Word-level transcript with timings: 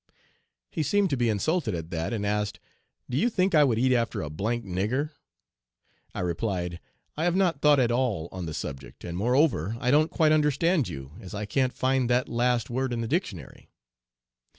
He 0.71 0.81
seemed 0.81 1.11
to 1.11 1.15
be 1.15 1.29
insulted 1.29 1.75
at 1.75 1.91
that, 1.91 2.11
and 2.11 2.25
asked: 2.25 2.59
'Do 3.07 3.17
you 3.17 3.29
think 3.29 3.53
I 3.53 3.63
would 3.63 3.77
eat 3.77 3.93
after 3.93 4.23
a 4.23 4.31
d 4.31 4.35
d 4.35 4.43
Nigger?' 4.67 5.11
I 6.15 6.21
replied: 6.21 6.79
'I 7.17 7.23
have 7.25 7.35
not 7.35 7.61
thought 7.61 7.79
at 7.79 7.91
all 7.91 8.27
on 8.31 8.47
the 8.47 8.53
subject, 8.55 9.03
and, 9.03 9.15
moreover, 9.15 9.77
I 9.79 9.91
don't 9.91 10.09
quite 10.09 10.31
understand 10.31 10.87
you, 10.87 11.11
as 11.19 11.35
I 11.35 11.45
can't 11.45 11.71
find 11.71 12.09
that 12.09 12.27
last 12.27 12.67
word 12.67 12.93
in 12.93 13.01
the 13.01 13.07
dictionary.' 13.07 13.69